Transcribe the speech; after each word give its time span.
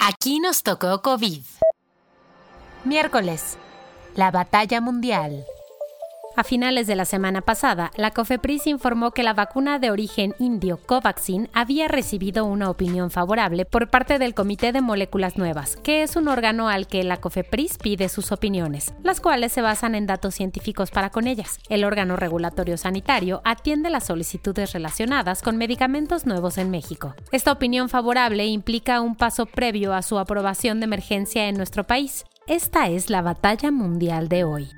Aquí 0.00 0.38
nos 0.38 0.62
tocó 0.62 1.02
COVID. 1.02 1.42
Miércoles. 2.84 3.58
La 4.14 4.30
batalla 4.30 4.80
mundial. 4.80 5.44
A 6.38 6.44
finales 6.44 6.86
de 6.86 6.94
la 6.94 7.04
semana 7.04 7.40
pasada, 7.40 7.90
la 7.96 8.12
COFEPRIS 8.12 8.68
informó 8.68 9.10
que 9.10 9.24
la 9.24 9.34
vacuna 9.34 9.80
de 9.80 9.90
origen 9.90 10.36
indio 10.38 10.76
Covaxin 10.76 11.50
había 11.52 11.88
recibido 11.88 12.44
una 12.44 12.70
opinión 12.70 13.10
favorable 13.10 13.64
por 13.64 13.90
parte 13.90 14.20
del 14.20 14.34
Comité 14.34 14.70
de 14.70 14.80
Moléculas 14.80 15.36
Nuevas, 15.36 15.74
que 15.82 16.04
es 16.04 16.14
un 16.14 16.28
órgano 16.28 16.68
al 16.68 16.86
que 16.86 17.02
la 17.02 17.16
COFEPRIS 17.16 17.78
pide 17.78 18.08
sus 18.08 18.30
opiniones, 18.30 18.94
las 19.02 19.20
cuales 19.20 19.50
se 19.50 19.62
basan 19.62 19.96
en 19.96 20.06
datos 20.06 20.36
científicos 20.36 20.92
para 20.92 21.10
con 21.10 21.26
ellas. 21.26 21.58
El 21.68 21.82
órgano 21.82 22.14
regulatorio 22.14 22.76
sanitario 22.76 23.40
atiende 23.44 23.90
las 23.90 24.06
solicitudes 24.06 24.72
relacionadas 24.72 25.42
con 25.42 25.56
medicamentos 25.56 26.24
nuevos 26.24 26.56
en 26.58 26.70
México. 26.70 27.16
Esta 27.32 27.50
opinión 27.50 27.88
favorable 27.88 28.46
implica 28.46 29.00
un 29.00 29.16
paso 29.16 29.46
previo 29.46 29.92
a 29.92 30.02
su 30.02 30.20
aprobación 30.20 30.78
de 30.78 30.84
emergencia 30.84 31.48
en 31.48 31.56
nuestro 31.56 31.82
país. 31.82 32.24
Esta 32.46 32.86
es 32.86 33.10
la 33.10 33.22
batalla 33.22 33.72
mundial 33.72 34.28
de 34.28 34.44
hoy. 34.44 34.70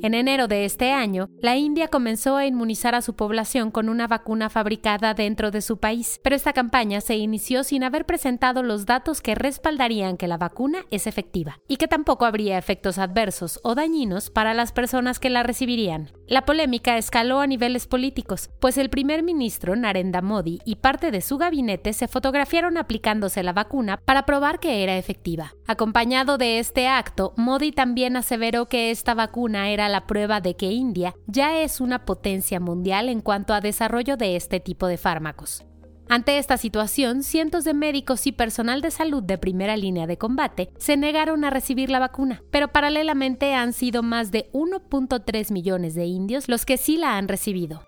En 0.00 0.14
enero 0.14 0.46
de 0.46 0.64
este 0.64 0.92
año, 0.92 1.28
la 1.42 1.56
India 1.56 1.88
comenzó 1.88 2.36
a 2.36 2.46
inmunizar 2.46 2.94
a 2.94 3.02
su 3.02 3.16
población 3.16 3.72
con 3.72 3.88
una 3.88 4.06
vacuna 4.06 4.48
fabricada 4.48 5.12
dentro 5.12 5.50
de 5.50 5.60
su 5.60 5.78
país, 5.78 6.20
pero 6.22 6.36
esta 6.36 6.52
campaña 6.52 7.00
se 7.00 7.16
inició 7.16 7.64
sin 7.64 7.82
haber 7.82 8.06
presentado 8.06 8.62
los 8.62 8.86
datos 8.86 9.20
que 9.20 9.34
respaldarían 9.34 10.16
que 10.16 10.28
la 10.28 10.36
vacuna 10.36 10.84
es 10.92 11.08
efectiva 11.08 11.58
y 11.66 11.78
que 11.78 11.88
tampoco 11.88 12.26
habría 12.26 12.58
efectos 12.58 12.98
adversos 12.98 13.58
o 13.64 13.74
dañinos 13.74 14.30
para 14.30 14.54
las 14.54 14.70
personas 14.70 15.18
que 15.18 15.30
la 15.30 15.42
recibirían. 15.42 16.12
La 16.28 16.44
polémica 16.44 16.96
escaló 16.96 17.40
a 17.40 17.48
niveles 17.48 17.88
políticos, 17.88 18.50
pues 18.60 18.78
el 18.78 18.90
primer 18.90 19.24
ministro 19.24 19.74
Narendra 19.74 20.22
Modi 20.22 20.60
y 20.64 20.76
parte 20.76 21.10
de 21.10 21.22
su 21.22 21.38
gabinete 21.38 21.92
se 21.92 22.06
fotografiaron 22.06 22.76
aplicándose 22.76 23.42
la 23.42 23.52
vacuna 23.52 24.00
para 24.04 24.26
probar 24.26 24.60
que 24.60 24.84
era 24.84 24.96
efectiva. 24.96 25.54
Acompañado 25.66 26.38
de 26.38 26.60
este 26.60 26.86
acto, 26.86 27.34
Modi 27.36 27.72
también 27.72 28.16
aseveró 28.16 28.66
que 28.66 28.92
esta 28.92 29.14
vacuna 29.14 29.70
era 29.70 29.87
la 29.88 30.06
prueba 30.06 30.40
de 30.40 30.56
que 30.56 30.66
India 30.66 31.14
ya 31.26 31.60
es 31.60 31.80
una 31.80 32.04
potencia 32.04 32.60
mundial 32.60 33.08
en 33.08 33.20
cuanto 33.20 33.54
a 33.54 33.60
desarrollo 33.60 34.16
de 34.16 34.36
este 34.36 34.60
tipo 34.60 34.86
de 34.86 34.96
fármacos. 34.96 35.64
Ante 36.10 36.38
esta 36.38 36.56
situación, 36.56 37.22
cientos 37.22 37.64
de 37.64 37.74
médicos 37.74 38.26
y 38.26 38.32
personal 38.32 38.80
de 38.80 38.90
salud 38.90 39.22
de 39.22 39.36
primera 39.36 39.76
línea 39.76 40.06
de 40.06 40.16
combate 40.16 40.70
se 40.78 40.96
negaron 40.96 41.44
a 41.44 41.50
recibir 41.50 41.90
la 41.90 41.98
vacuna, 41.98 42.42
pero 42.50 42.68
paralelamente 42.68 43.54
han 43.54 43.74
sido 43.74 44.02
más 44.02 44.30
de 44.30 44.48
1.3 44.52 45.52
millones 45.52 45.94
de 45.94 46.06
indios 46.06 46.48
los 46.48 46.64
que 46.64 46.78
sí 46.78 46.96
la 46.96 47.18
han 47.18 47.28
recibido. 47.28 47.82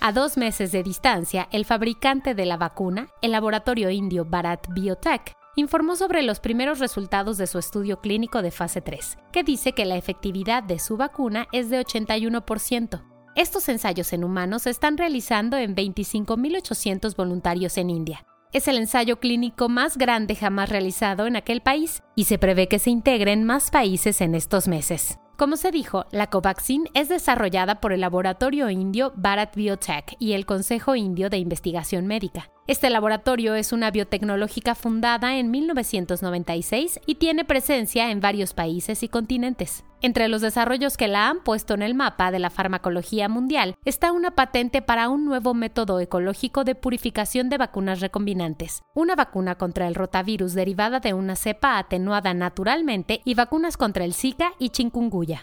A 0.00 0.12
dos 0.12 0.38
meses 0.38 0.72
de 0.72 0.82
distancia, 0.82 1.48
el 1.50 1.66
fabricante 1.66 2.34
de 2.34 2.46
la 2.46 2.56
vacuna, 2.56 3.08
el 3.20 3.32
laboratorio 3.32 3.90
indio 3.90 4.24
Bharat 4.24 4.68
Biotech, 4.72 5.34
informó 5.58 5.96
sobre 5.96 6.22
los 6.22 6.40
primeros 6.40 6.78
resultados 6.78 7.36
de 7.36 7.46
su 7.46 7.58
estudio 7.58 8.00
clínico 8.00 8.42
de 8.42 8.50
fase 8.50 8.80
3, 8.80 9.18
que 9.32 9.42
dice 9.42 9.72
que 9.72 9.84
la 9.84 9.96
efectividad 9.96 10.62
de 10.62 10.78
su 10.78 10.96
vacuna 10.96 11.48
es 11.52 11.68
de 11.68 11.80
81%. 11.80 13.02
Estos 13.34 13.68
ensayos 13.68 14.12
en 14.12 14.24
humanos 14.24 14.62
se 14.62 14.70
están 14.70 14.96
realizando 14.96 15.56
en 15.56 15.74
25.800 15.74 17.16
voluntarios 17.16 17.76
en 17.76 17.90
India. 17.90 18.24
Es 18.52 18.66
el 18.66 18.78
ensayo 18.78 19.18
clínico 19.18 19.68
más 19.68 19.98
grande 19.98 20.34
jamás 20.34 20.70
realizado 20.70 21.26
en 21.26 21.36
aquel 21.36 21.60
país 21.60 22.02
y 22.14 22.24
se 22.24 22.38
prevé 22.38 22.66
que 22.68 22.78
se 22.78 22.90
integren 22.90 23.44
más 23.44 23.70
países 23.70 24.20
en 24.20 24.34
estos 24.34 24.68
meses. 24.68 25.18
Como 25.36 25.56
se 25.56 25.70
dijo, 25.70 26.06
la 26.10 26.28
Covaxin 26.28 26.88
es 26.94 27.08
desarrollada 27.08 27.80
por 27.80 27.92
el 27.92 28.00
laboratorio 28.00 28.70
indio 28.70 29.12
Bharat 29.16 29.54
Biotech 29.54 30.16
y 30.18 30.32
el 30.32 30.46
Consejo 30.46 30.96
Indio 30.96 31.30
de 31.30 31.38
Investigación 31.38 32.06
Médica. 32.06 32.50
Este 32.68 32.90
laboratorio 32.90 33.54
es 33.54 33.72
una 33.72 33.90
biotecnológica 33.90 34.74
fundada 34.74 35.38
en 35.38 35.50
1996 35.50 37.00
y 37.06 37.14
tiene 37.14 37.46
presencia 37.46 38.10
en 38.10 38.20
varios 38.20 38.52
países 38.52 39.02
y 39.02 39.08
continentes. 39.08 39.84
Entre 40.02 40.28
los 40.28 40.42
desarrollos 40.42 40.98
que 40.98 41.08
la 41.08 41.30
han 41.30 41.42
puesto 41.42 41.72
en 41.72 41.80
el 41.80 41.94
mapa 41.94 42.30
de 42.30 42.38
la 42.38 42.50
farmacología 42.50 43.30
mundial 43.30 43.76
está 43.86 44.12
una 44.12 44.32
patente 44.32 44.82
para 44.82 45.08
un 45.08 45.24
nuevo 45.24 45.54
método 45.54 45.98
ecológico 45.98 46.64
de 46.64 46.74
purificación 46.74 47.48
de 47.48 47.56
vacunas 47.56 48.00
recombinantes, 48.00 48.82
una 48.94 49.16
vacuna 49.16 49.54
contra 49.54 49.88
el 49.88 49.94
rotavirus 49.94 50.52
derivada 50.52 51.00
de 51.00 51.14
una 51.14 51.36
cepa 51.36 51.78
atenuada 51.78 52.34
naturalmente 52.34 53.22
y 53.24 53.32
vacunas 53.32 53.78
contra 53.78 54.04
el 54.04 54.12
Zika 54.12 54.52
y 54.58 54.68
chikungunya. 54.68 55.40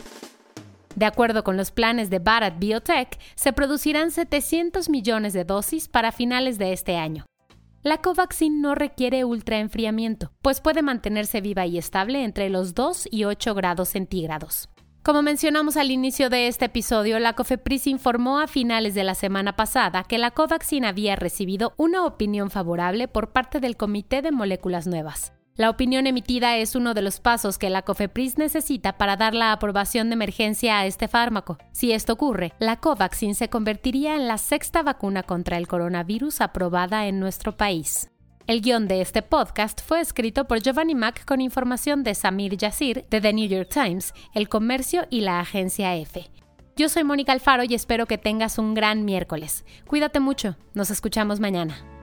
De 0.95 1.05
acuerdo 1.05 1.43
con 1.43 1.57
los 1.57 1.71
planes 1.71 2.09
de 2.09 2.19
Bharat 2.19 2.57
Biotech, 2.57 3.19
se 3.35 3.51
producirán 3.51 4.11
700 4.11 4.89
millones 4.89 5.33
de 5.33 5.43
dosis 5.43 5.89
para 5.89 6.11
finales 6.11 6.57
de 6.57 6.71
este 6.71 6.95
año. 6.95 7.25
La 7.83 7.97
Covaxin 7.97 8.61
no 8.61 8.73
requiere 8.73 9.25
ultraenfriamiento, 9.25 10.31
pues 10.41 10.61
puede 10.61 10.81
mantenerse 10.81 11.41
viva 11.41 11.65
y 11.65 11.77
estable 11.77 12.23
entre 12.23 12.49
los 12.49 12.73
2 12.73 13.09
y 13.11 13.25
8 13.25 13.53
grados 13.53 13.89
centígrados. 13.89 14.69
Como 15.03 15.21
mencionamos 15.21 15.77
al 15.77 15.91
inicio 15.91 16.31
de 16.31 16.47
este 16.47 16.65
episodio, 16.65 17.19
la 17.19 17.33
COFEPRIS 17.33 17.85
informó 17.85 18.39
a 18.39 18.47
finales 18.47 18.95
de 18.95 19.03
la 19.03 19.13
semana 19.13 19.55
pasada 19.55 20.03
que 20.03 20.17
la 20.17 20.31
Covaxin 20.31 20.83
había 20.83 21.15
recibido 21.15 21.73
una 21.77 22.05
opinión 22.05 22.49
favorable 22.49 23.07
por 23.07 23.31
parte 23.31 23.59
del 23.59 23.77
Comité 23.77 24.23
de 24.23 24.31
Moléculas 24.31 24.87
Nuevas. 24.87 25.31
La 25.57 25.69
opinión 25.69 26.05
emitida 26.05 26.57
es 26.57 26.75
uno 26.75 26.93
de 26.93 27.01
los 27.01 27.21
pasos 27.21 27.57
que 27.57 27.69
la 27.69 27.83
COFEPRIS 27.83 28.37
necesita 28.37 28.97
para 28.97 29.15
dar 29.15 29.33
la 29.33 29.53
aprobación 29.53 30.09
de 30.09 30.15
emergencia 30.15 30.79
a 30.79 30.85
este 30.85 31.07
fármaco. 31.07 31.57
Si 31.71 31.93
esto 31.93 32.11
ocurre, 32.11 32.51
la 32.59 32.81
Covaxin 32.81 33.35
se 33.35 33.49
convertiría 33.49 34.15
en 34.15 34.27
la 34.27 34.37
sexta 34.37 34.83
vacuna 34.83 35.23
contra 35.23 35.55
el 35.55 35.69
coronavirus 35.69 36.41
aprobada 36.41 37.07
en 37.07 37.21
nuestro 37.21 37.55
país. 37.55 38.11
El 38.47 38.59
guion 38.59 38.89
de 38.89 38.99
este 38.99 39.21
podcast 39.21 39.79
fue 39.81 40.01
escrito 40.01 40.45
por 40.45 40.61
Giovanni 40.61 40.93
Mack 40.93 41.23
con 41.23 41.39
información 41.39 42.03
de 42.03 42.15
Samir 42.15 42.57
Yassir 42.57 43.05
de 43.09 43.21
The 43.21 43.31
New 43.31 43.47
York 43.47 43.69
Times, 43.71 44.13
El 44.33 44.49
Comercio 44.49 45.07
y 45.09 45.21
la 45.21 45.39
agencia 45.39 45.95
EFE. 45.95 46.29
Yo 46.75 46.89
soy 46.89 47.05
Mónica 47.05 47.31
Alfaro 47.31 47.63
y 47.63 47.75
espero 47.75 48.07
que 48.07 48.17
tengas 48.17 48.57
un 48.57 48.73
gran 48.73 49.05
miércoles. 49.05 49.63
Cuídate 49.87 50.19
mucho, 50.19 50.57
nos 50.73 50.91
escuchamos 50.91 51.39
mañana. 51.39 51.94